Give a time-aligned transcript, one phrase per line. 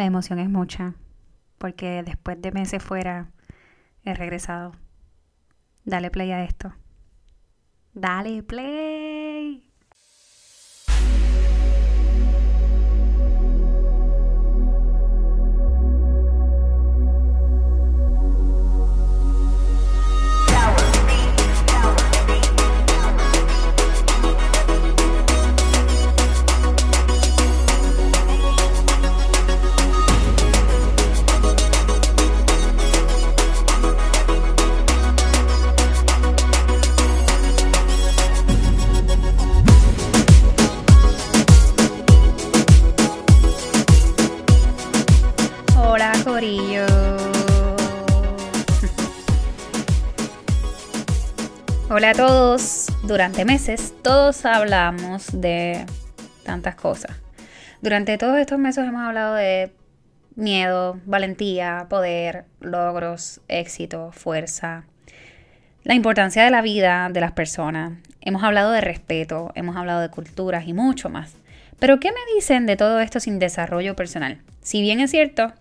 [0.00, 0.94] La emoción es mucha,
[1.58, 3.28] porque después de meses fuera
[4.02, 4.72] he regresado.
[5.84, 6.72] Dale play a esto.
[7.92, 9.09] Dale play.
[52.00, 52.86] Hola a todos.
[53.02, 55.84] Durante meses todos hablamos de
[56.44, 57.14] tantas cosas.
[57.82, 59.70] Durante todos estos meses hemos hablado de
[60.34, 64.84] miedo, valentía, poder, logros, éxito, fuerza,
[65.84, 67.92] la importancia de la vida de las personas.
[68.22, 71.34] Hemos hablado de respeto, hemos hablado de culturas y mucho más.
[71.78, 74.40] Pero ¿qué me dicen de todo esto sin desarrollo personal?
[74.62, 75.52] Si bien es cierto,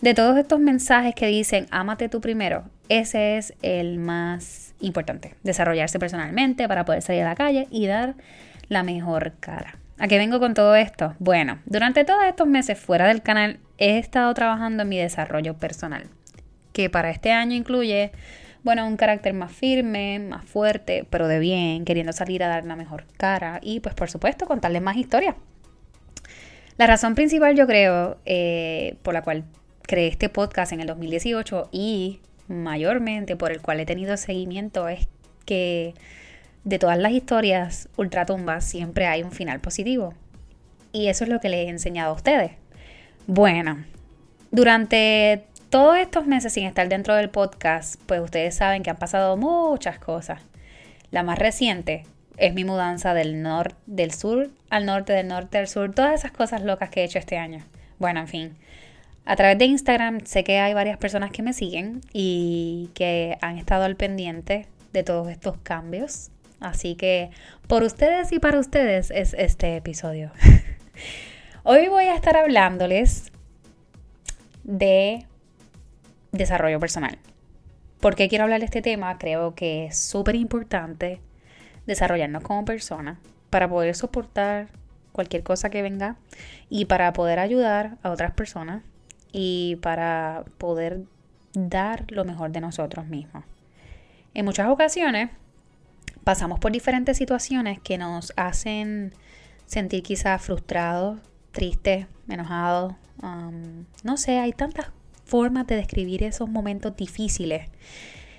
[0.00, 5.34] de todos estos mensajes que dicen ámate tú primero, ese es el más importante.
[5.42, 8.14] Desarrollarse personalmente para poder salir a la calle y dar
[8.68, 9.78] la mejor cara.
[9.98, 11.14] ¿A qué vengo con todo esto?
[11.18, 16.04] Bueno, durante todos estos meses fuera del canal he estado trabajando en mi desarrollo personal,
[16.72, 18.12] que para este año incluye,
[18.62, 22.76] bueno, un carácter más firme, más fuerte, pero de bien, queriendo salir a dar la
[22.76, 25.34] mejor cara y pues por supuesto contarles más historias.
[26.76, 29.44] La razón principal yo creo eh, por la cual
[29.86, 35.08] creé este podcast en el 2018 y mayormente por el cual he tenido seguimiento es
[35.44, 35.94] que
[36.64, 40.14] de todas las historias ultratumbas siempre hay un final positivo.
[40.92, 42.52] Y eso es lo que les he enseñado a ustedes.
[43.26, 43.84] Bueno,
[44.50, 49.36] durante todos estos meses sin estar dentro del podcast, pues ustedes saben que han pasado
[49.36, 50.40] muchas cosas.
[51.10, 52.04] La más reciente
[52.36, 53.46] es mi mudanza del,
[53.86, 57.18] del sur al norte, del norte al sur, todas esas cosas locas que he hecho
[57.18, 57.64] este año.
[57.98, 58.56] Bueno, en fin.
[59.28, 63.58] A través de Instagram sé que hay varias personas que me siguen y que han
[63.58, 66.30] estado al pendiente de todos estos cambios.
[66.60, 67.30] Así que
[67.66, 70.30] por ustedes y para ustedes es este episodio.
[71.64, 73.32] Hoy voy a estar hablándoles
[74.62, 75.26] de
[76.30, 77.18] desarrollo personal.
[77.98, 79.18] ¿Por qué quiero hablar de este tema?
[79.18, 81.20] Creo que es súper importante
[81.84, 83.18] desarrollarnos como persona
[83.50, 84.68] para poder soportar
[85.10, 86.14] cualquier cosa que venga
[86.68, 88.84] y para poder ayudar a otras personas
[89.38, 91.02] y para poder
[91.52, 93.44] dar lo mejor de nosotros mismos.
[94.32, 95.28] En muchas ocasiones
[96.24, 99.12] pasamos por diferentes situaciones que nos hacen
[99.66, 101.18] sentir quizás frustrados,
[101.52, 102.94] tristes, enojados.
[103.22, 104.86] Um, no sé, hay tantas
[105.26, 107.68] formas de describir esos momentos difíciles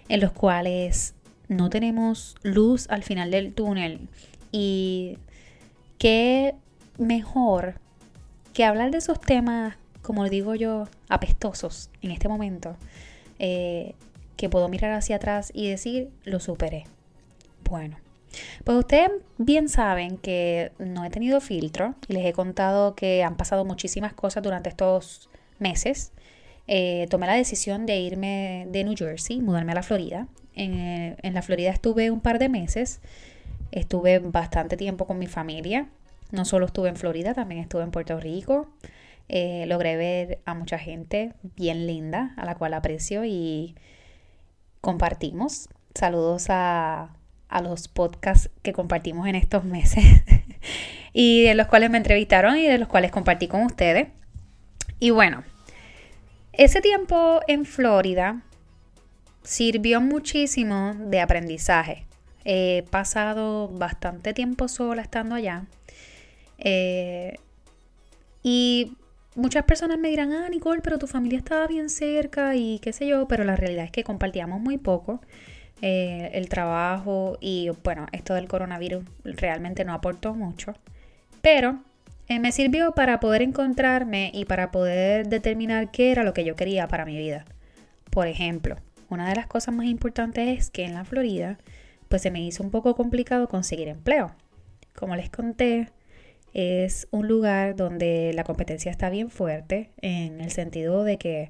[0.09, 1.13] en los cuales
[1.47, 4.09] no tenemos luz al final del túnel.
[4.51, 5.19] Y
[5.99, 6.55] qué
[6.97, 7.75] mejor
[8.53, 9.75] que hablar de esos temas,
[10.07, 12.77] como digo yo, apestosos en este momento,
[13.39, 13.93] eh,
[14.37, 16.85] que puedo mirar hacia atrás y decir, lo superé.
[17.69, 17.97] Bueno,
[18.63, 23.35] pues ustedes bien saben que no he tenido filtro y les he contado que han
[23.35, 25.29] pasado muchísimas cosas durante estos
[25.59, 26.13] meses.
[26.67, 30.29] Eh, tomé la decisión de irme de New Jersey, mudarme a la Florida.
[30.55, 33.01] En, en, la Florida estuve un par de meses,
[33.73, 35.89] estuve bastante tiempo con mi familia.
[36.31, 38.69] No solo estuve en Florida, también estuve en Puerto Rico.
[39.29, 43.75] Eh, logré ver a mucha gente bien linda, a la cual aprecio y
[44.81, 45.69] compartimos.
[45.93, 47.15] Saludos a,
[47.49, 50.03] a los podcasts que compartimos en estos meses
[51.13, 54.07] y de los cuales me entrevistaron y de los cuales compartí con ustedes.
[54.99, 55.43] Y bueno,
[56.53, 58.41] ese tiempo en Florida
[59.43, 62.05] sirvió muchísimo de aprendizaje.
[62.43, 65.65] He pasado bastante tiempo sola estando allá.
[66.57, 67.37] Eh,
[68.41, 68.97] y
[69.37, 73.07] muchas personas me dirán, ah, Nicole, pero tu familia estaba bien cerca y qué sé
[73.07, 75.21] yo, pero la realidad es que compartíamos muy poco.
[75.81, 80.73] Eh, el trabajo y bueno, esto del coronavirus realmente no aportó mucho.
[81.41, 81.79] Pero
[82.27, 86.55] eh, me sirvió para poder encontrarme y para poder determinar qué era lo que yo
[86.55, 87.45] quería para mi vida.
[88.09, 88.75] Por ejemplo,
[89.09, 91.57] una de las cosas más importantes es que en la Florida,
[92.09, 94.31] pues se me hizo un poco complicado conseguir empleo.
[94.95, 95.89] Como les conté,
[96.57, 101.49] es un lugar donde la competencia está bien fuerte en el sentido de que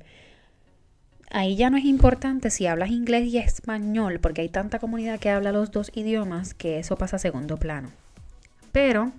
[1.31, 5.29] ahí ya no es importante si hablas inglés y español, porque hay tanta comunidad que
[5.29, 7.91] habla los dos idiomas que eso pasa a segundo plano.
[8.71, 9.11] Pero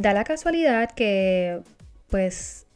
[0.00, 1.60] Da la casualidad que,
[2.08, 2.66] pues,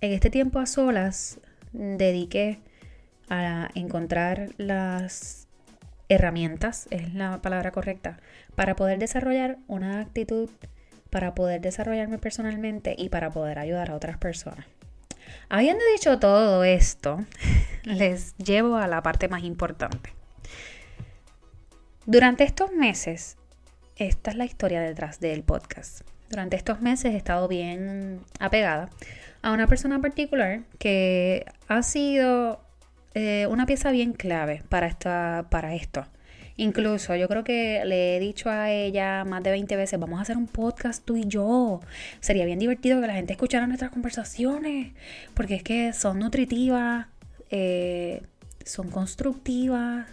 [0.00, 1.38] en este tiempo a solas
[1.72, 2.58] dediqué
[3.28, 5.46] a encontrar las
[6.08, 8.18] herramientas, es la palabra correcta,
[8.56, 10.50] para poder desarrollar una actitud,
[11.12, 14.64] para poder desarrollarme personalmente y para poder ayudar a otras personas.
[15.50, 17.22] Habiendo dicho todo esto,
[17.84, 20.14] les llevo a la parte más importante.
[22.06, 23.36] Durante estos meses,
[23.96, 26.00] esta es la historia detrás del podcast.
[26.30, 28.88] Durante estos meses he estado bien apegada
[29.42, 32.64] a una persona particular que ha sido
[33.12, 36.06] eh, una pieza bien clave para, esta, para esto.
[36.56, 40.22] Incluso yo creo que le he dicho a ella más de 20 veces, vamos a
[40.22, 41.80] hacer un podcast tú y yo.
[42.20, 44.92] Sería bien divertido que la gente escuchara nuestras conversaciones,
[45.34, 47.06] porque es que son nutritivas,
[47.50, 48.22] eh,
[48.64, 50.06] son constructivas.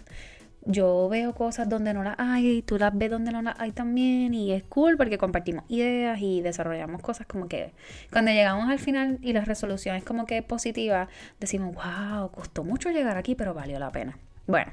[0.66, 4.34] Yo veo cosas donde no las hay, tú las ves donde no las hay también
[4.34, 7.72] y es cool porque compartimos ideas y desarrollamos cosas como que
[8.12, 11.08] cuando llegamos al final y la resolución es como que positiva,
[11.40, 14.18] decimos, wow, costó mucho llegar aquí, pero valió la pena.
[14.46, 14.72] Bueno,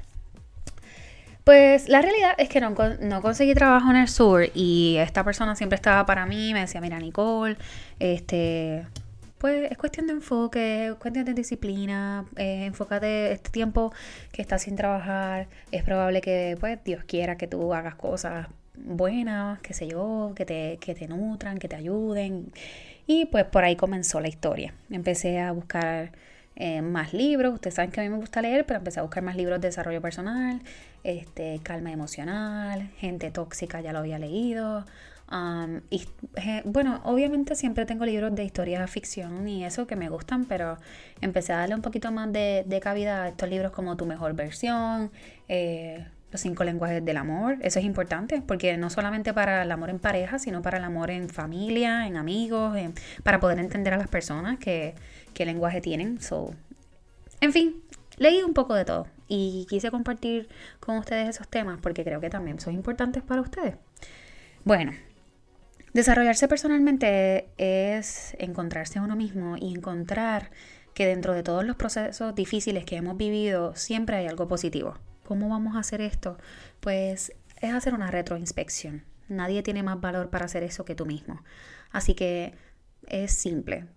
[1.47, 5.55] pues la realidad es que no, no, conseguí trabajo en el sur y esta persona
[5.55, 7.55] siempre estaba para mí, me decía, mira Nicole,
[7.99, 8.85] este,
[9.37, 13.93] pues es cuestión de enfoque, es cuestión de disciplina, eh, enfócate este tiempo
[14.33, 19.61] que estás sin trabajar, es probable que pues Dios quiera que tú hagas cosas buenas,
[19.61, 22.51] qué sé yo, que te, que te nutran, que te ayuden.
[23.05, 24.73] Y pues por ahí comenzó la historia.
[24.89, 26.11] Empecé a buscar
[26.59, 27.53] eh, más libros.
[27.53, 29.67] Ustedes saben que a mí me gusta leer, pero empecé a buscar más libros de
[29.67, 30.59] desarrollo personal,
[31.03, 34.85] este, calma emocional, gente tóxica, ya lo había leído.
[35.91, 40.45] y eh, bueno, obviamente siempre tengo libros de historia ficción y eso que me gustan,
[40.45, 40.77] pero
[41.21, 44.33] empecé a darle un poquito más de, de cavidad a estos libros como Tu mejor
[44.33, 45.11] versión,
[45.47, 47.57] eh, los cinco lenguajes del amor.
[47.61, 51.09] Eso es importante porque no solamente para el amor en pareja, sino para el amor
[51.11, 52.77] en familia, en amigos,
[53.23, 54.95] para poder entender a las personas qué
[55.37, 56.19] lenguaje tienen.
[56.21, 56.53] So,
[57.39, 57.81] en fin,
[58.17, 62.29] leí un poco de todo y quise compartir con ustedes esos temas porque creo que
[62.29, 63.75] también son importantes para ustedes.
[64.63, 64.91] Bueno,
[65.93, 70.51] desarrollarse personalmente es encontrarse a uno mismo y encontrar
[70.93, 74.95] que dentro de todos los procesos difíciles que hemos vivido siempre hay algo positivo.
[75.27, 76.37] ¿Cómo vamos a hacer esto?
[76.79, 79.03] Pues es hacer una retroinspección.
[79.27, 81.43] Nadie tiene más valor para hacer eso que tú mismo.
[81.91, 82.53] Así que
[83.07, 83.87] es simple.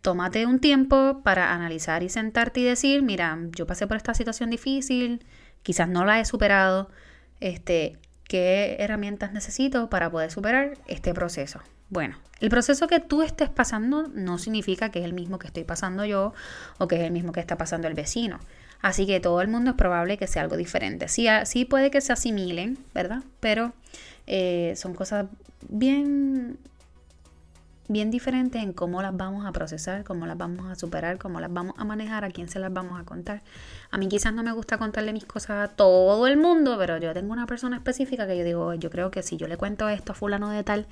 [0.00, 4.50] Tómate un tiempo para analizar y sentarte y decir, mira, yo pasé por esta situación
[4.50, 5.24] difícil,
[5.62, 6.90] quizás no la he superado,
[7.38, 11.60] este, ¿qué herramientas necesito para poder superar este proceso?
[11.88, 15.62] Bueno, el proceso que tú estés pasando no significa que es el mismo que estoy
[15.62, 16.34] pasando yo
[16.78, 18.40] o que es el mismo que está pasando el vecino.
[18.84, 21.08] Así que todo el mundo es probable que sea algo diferente.
[21.08, 23.22] Sí, sí puede que se asimilen, ¿verdad?
[23.40, 23.72] Pero
[24.26, 25.24] eh, son cosas
[25.70, 26.58] bien,
[27.88, 31.50] bien diferentes en cómo las vamos a procesar, cómo las vamos a superar, cómo las
[31.50, 33.40] vamos a manejar, a quién se las vamos a contar.
[33.90, 37.14] A mí quizás no me gusta contarle mis cosas a todo el mundo, pero yo
[37.14, 40.12] tengo una persona específica que yo digo, yo creo que si yo le cuento esto
[40.12, 40.86] a fulano de tal,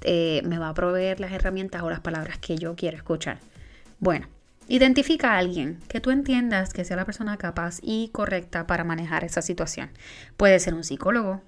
[0.00, 3.36] eh, me va a proveer las herramientas o las palabras que yo quiero escuchar.
[4.00, 4.28] Bueno,
[4.66, 9.22] Identifica a alguien que tú entiendas que sea la persona capaz y correcta para manejar
[9.22, 9.90] esa situación.
[10.38, 11.42] Puede ser un psicólogo,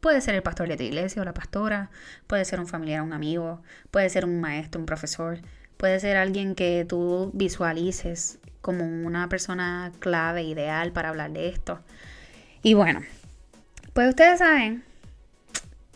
[0.00, 1.90] puede ser el pastor de tu iglesia o la pastora,
[2.26, 5.40] puede ser un familiar, un amigo, puede ser un maestro, un profesor,
[5.76, 11.80] puede ser alguien que tú visualices como una persona clave, ideal para hablar de esto.
[12.62, 13.00] Y bueno,
[13.92, 14.82] pues ustedes saben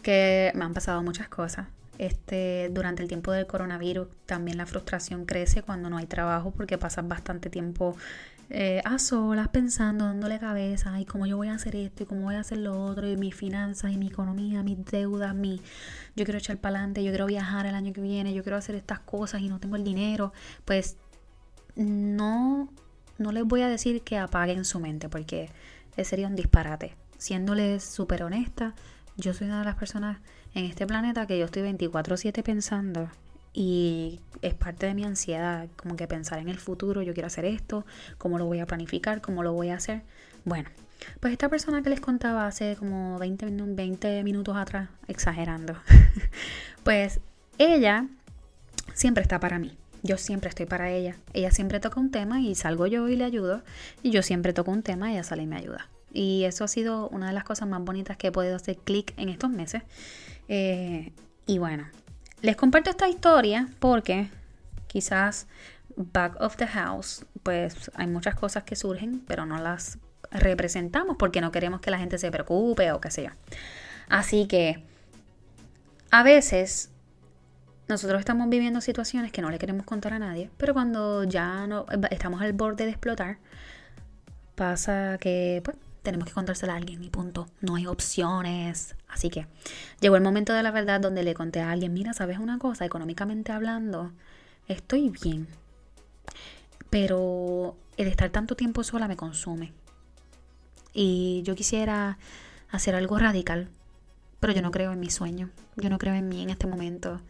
[0.03, 5.25] que me han pasado muchas cosas este, durante el tiempo del coronavirus también la frustración
[5.25, 7.97] crece cuando no hay trabajo porque pasas bastante tiempo
[8.49, 12.23] eh, a solas pensando, dándole cabeza, y cómo yo voy a hacer esto, y cómo
[12.23, 15.61] voy a hacer lo otro, y mis finanzas, y mi economía, mis deudas, mi,
[16.15, 18.77] yo quiero echar para adelante, yo quiero viajar el año que viene, yo quiero hacer
[18.77, 20.33] estas cosas y no tengo el dinero,
[20.65, 20.97] pues
[21.75, 22.73] no,
[23.19, 25.51] no les voy a decir que apaguen su mente porque
[26.05, 26.95] sería un disparate.
[27.19, 28.75] Siéndoles súper honesta,
[29.17, 30.19] yo soy una de las personas
[30.55, 33.11] en este planeta que yo estoy 24/7 pensando
[33.53, 37.47] y es parte de mi ansiedad, como que pensar en el futuro, yo quiero hacer
[37.47, 37.87] esto,
[38.19, 40.03] cómo lo voy a planificar, cómo lo voy a hacer.
[40.45, 40.69] Bueno,
[41.21, 45.75] pues esta persona que les contaba hace como 20, 20 minutos atrás, exagerando,
[46.85, 47.21] pues
[47.59, 48.07] ella
[48.95, 49.77] siempre está para mí.
[50.03, 51.17] Yo siempre estoy para ella.
[51.33, 53.63] Ella siempre toca un tema y salgo yo y le ayudo.
[54.03, 55.89] Y yo siempre toco un tema y ella sale y me ayuda.
[56.17, 59.13] Y eso ha sido una de las cosas más bonitas que he podido hacer clic
[59.19, 59.83] en estos meses.
[60.49, 61.13] Eh,
[61.45, 61.87] y bueno,
[62.41, 64.31] les comparto esta historia porque
[64.87, 65.47] quizás
[65.95, 69.99] back of the house, pues hay muchas cosas que surgen, pero no las
[70.31, 73.31] representamos porque no queremos que la gente se preocupe o qué sé yo.
[74.09, 74.83] Así que
[76.11, 76.91] a veces
[77.89, 81.85] nosotros estamos viviendo situaciones que no le queremos contar a nadie, pero cuando ya no
[82.11, 83.37] estamos al borde de explotar,
[84.55, 87.49] pasa que pues tenemos que contársela a alguien y punto.
[87.61, 88.95] No hay opciones.
[89.09, 89.49] Así que
[90.01, 92.85] llegó el momento de la verdad donde le conté a alguien, mira, ¿sabes una cosa?
[92.85, 94.13] Económicamente hablando,
[94.69, 95.49] estoy bien.
[96.91, 99.73] Pero el estar tanto tiempo sola me consume.
[100.93, 102.19] Y yo quisiera
[102.71, 103.69] hacer algo radical,
[104.39, 105.51] pero yo no creo en mi sueño.
[105.75, 107.21] Yo no creo en mí en este momento.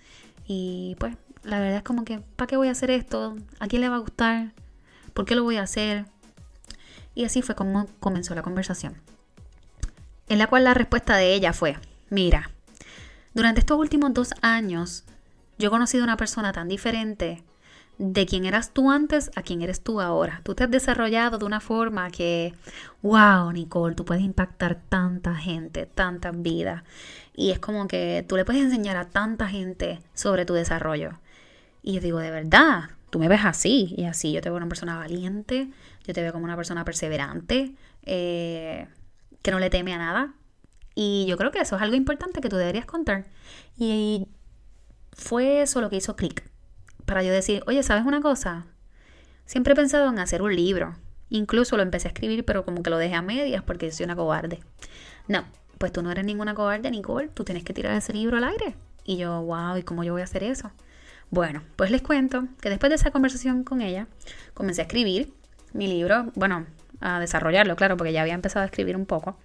[0.46, 3.36] Y pues la verdad es como que, ¿para qué voy a hacer esto?
[3.58, 4.52] ¿A quién le va a gustar?
[5.14, 6.04] ¿Por qué lo voy a hacer?
[7.16, 8.94] Y así fue como comenzó la conversación.
[10.28, 11.76] En la cual la respuesta de ella fue,
[12.10, 12.50] mira,
[13.34, 15.04] durante estos últimos dos años
[15.58, 17.42] yo he conocido una persona tan diferente
[17.98, 20.42] de quién eras tú antes a quién eres tú ahora.
[20.44, 22.54] Tú te has desarrollado de una forma que,
[23.00, 26.82] wow, Nicole, tú puedes impactar tanta gente, tantas vidas.
[27.34, 31.18] Y es como que tú le puedes enseñar a tanta gente sobre tu desarrollo.
[31.82, 33.94] Y yo digo, de verdad, tú me ves así.
[33.96, 35.70] Y así yo te veo una persona valiente,
[36.06, 38.86] yo te veo como una persona perseverante, eh,
[39.42, 40.34] que no le teme a nada.
[40.94, 43.26] Y yo creo que eso es algo importante que tú deberías contar.
[43.76, 44.28] Y
[45.12, 46.48] fue eso lo que hizo clic
[47.04, 48.66] para yo decir, oye, ¿sabes una cosa?
[49.44, 50.96] Siempre he pensado en hacer un libro.
[51.28, 54.16] Incluso lo empecé a escribir, pero como que lo dejé a medias porque soy una
[54.16, 54.60] cobarde.
[55.28, 55.44] No,
[55.78, 57.28] pues tú no eres ninguna cobarde, Nicole.
[57.28, 58.76] Tú tienes que tirar ese libro al aire.
[59.04, 60.70] Y yo, wow, ¿y cómo yo voy a hacer eso?
[61.30, 64.06] Bueno, pues les cuento que después de esa conversación con ella,
[64.54, 65.32] comencé a escribir
[65.76, 66.66] mi libro, bueno,
[67.00, 69.36] a desarrollarlo, claro, porque ya había empezado a escribir un poco,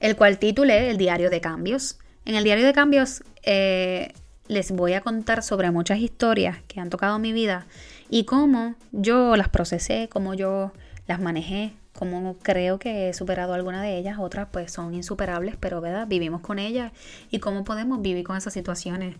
[0.00, 1.98] el cual titulé El Diario de Cambios.
[2.24, 4.12] En el Diario de Cambios eh,
[4.48, 7.66] les voy a contar sobre muchas historias que han tocado mi vida
[8.10, 10.72] y cómo yo las procesé, cómo yo
[11.06, 15.80] las manejé, cómo creo que he superado alguna de ellas, otras pues son insuperables, pero
[15.80, 16.06] ¿verdad?
[16.06, 16.92] vivimos con ellas
[17.30, 19.16] y cómo podemos vivir con esas situaciones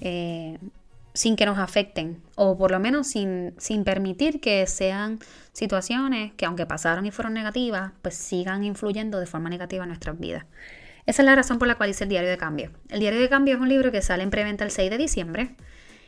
[0.00, 0.58] eh,
[1.16, 5.18] sin que nos afecten o por lo menos sin, sin permitir que sean
[5.52, 10.18] situaciones que aunque pasaron y fueron negativas, pues sigan influyendo de forma negativa en nuestras
[10.18, 10.44] vidas.
[11.06, 12.70] Esa es la razón por la cual hice el Diario de Cambio.
[12.90, 15.56] El Diario de Cambio es un libro que sale en preventa el 6 de diciembre.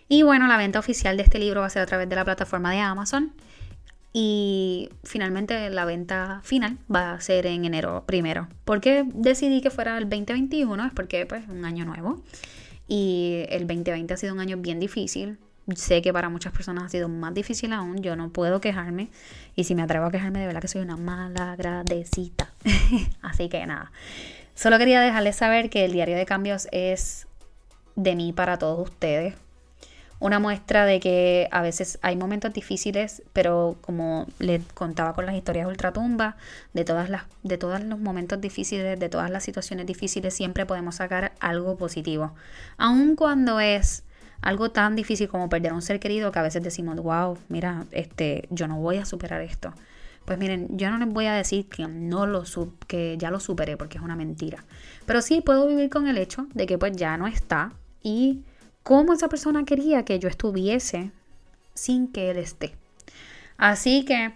[0.09, 2.25] Y bueno, la venta oficial de este libro va a ser a través de la
[2.25, 3.33] plataforma de Amazon.
[4.13, 8.49] Y finalmente la venta final va a ser en enero primero.
[8.65, 10.85] ¿Por qué decidí que fuera el 2021?
[10.85, 12.23] Es porque pues un año nuevo.
[12.89, 15.39] Y el 2020 ha sido un año bien difícil.
[15.77, 17.99] Sé que para muchas personas ha sido más difícil aún.
[17.99, 19.11] Yo no puedo quejarme.
[19.55, 22.51] Y si me atrevo a quejarme, de verdad que soy una mala agradecida.
[23.23, 23.93] Así que nada.
[24.55, 27.29] Solo quería dejarles saber que el diario de cambios es
[27.95, 29.35] de mí para todos ustedes.
[30.21, 35.37] Una muestra de que a veces hay momentos difíciles, pero como les contaba con las
[35.37, 36.37] historias de ultratumba,
[36.73, 40.97] de todas las, de todos los momentos difíciles, de todas las situaciones difíciles, siempre podemos
[40.97, 42.35] sacar algo positivo.
[42.79, 44.03] Aun cuando es
[44.41, 47.87] algo tan difícil como perder a un ser querido que a veces decimos, wow, mira,
[47.93, 49.73] este, yo no voy a superar esto.
[50.25, 52.45] Pues miren, yo no les voy a decir que no lo
[52.87, 54.65] que ya lo superé porque es una mentira.
[55.07, 57.73] Pero sí puedo vivir con el hecho de que pues ya no está
[58.03, 58.43] y
[58.89, 61.11] cómo esa persona quería que yo estuviese
[61.75, 62.73] sin que él esté.
[63.59, 64.33] Así que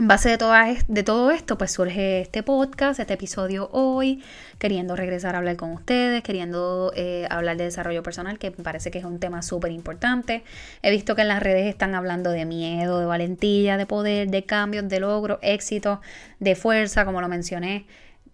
[0.00, 4.24] en base de, de todo esto, pues surge este podcast, este episodio hoy,
[4.58, 8.90] queriendo regresar a hablar con ustedes, queriendo eh, hablar de desarrollo personal, que me parece
[8.90, 10.42] que es un tema súper importante.
[10.82, 14.42] He visto que en las redes están hablando de miedo, de valentía, de poder, de
[14.42, 16.00] cambios, de logro, éxito,
[16.40, 17.86] de fuerza, como lo mencioné.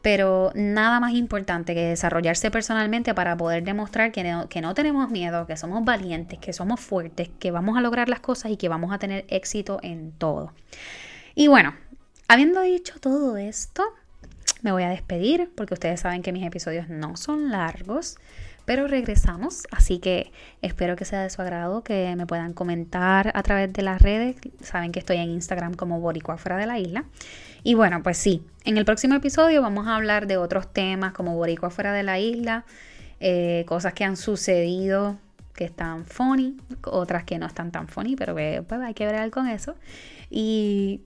[0.07, 5.11] Pero nada más importante que desarrollarse personalmente para poder demostrar que no, que no tenemos
[5.11, 8.69] miedo, que somos valientes, que somos fuertes, que vamos a lograr las cosas y que
[8.69, 10.53] vamos a tener éxito en todo.
[11.35, 11.75] Y bueno,
[12.29, 13.83] habiendo dicho todo esto,
[14.63, 18.17] me voy a despedir porque ustedes saben que mis episodios no son largos,
[18.67, 23.43] pero regresamos, así que espero que sea de su agrado, que me puedan comentar a
[23.43, 24.37] través de las redes.
[24.61, 27.05] Saben que estoy en Instagram como Boricua fuera de la isla.
[27.63, 31.37] Y bueno, pues sí, en el próximo episodio vamos a hablar de otros temas como
[31.37, 32.65] Boricua fuera de la isla,
[33.21, 35.17] eh, cosas que han sucedido
[35.55, 39.31] que están funny, otras que no están tan funny, pero que pues, hay que ver
[39.31, 39.77] con eso.
[40.29, 41.01] Y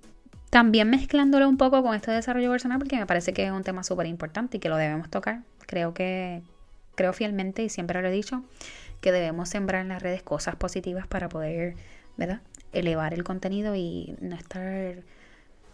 [0.50, 3.84] también mezclándolo un poco con este desarrollo personal porque me parece que es un tema
[3.84, 5.42] súper importante y que lo debemos tocar.
[5.66, 6.42] Creo que,
[7.00, 8.44] creo fielmente y siempre lo he dicho,
[9.00, 11.74] que debemos sembrar en las redes cosas positivas para poder,
[12.18, 12.42] ¿verdad?
[12.72, 14.96] Elevar el contenido y no estar...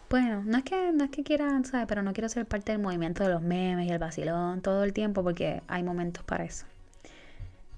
[0.08, 1.88] Bueno, no es que, no es que quiera, ¿sabes?
[1.88, 4.92] Pero no quiero ser parte del movimiento de los memes y el vacilón todo el
[4.92, 6.64] tiempo porque hay momentos para eso.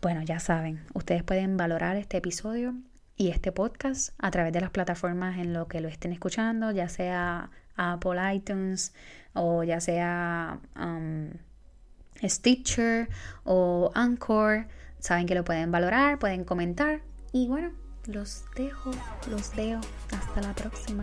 [0.03, 2.75] Bueno, ya saben, ustedes pueden valorar este episodio
[3.17, 6.91] y este podcast a través de las plataformas en lo que lo estén escuchando, ya
[6.91, 8.93] sea Apple iTunes
[9.33, 11.31] o ya sea um,
[12.23, 13.09] Stitcher
[13.45, 14.67] o Anchor.
[14.99, 17.01] saben que lo pueden valorar, pueden comentar.
[17.33, 17.71] Y bueno,
[18.07, 18.91] los dejo,
[19.31, 19.81] los dejo.
[20.11, 21.03] Hasta la próxima.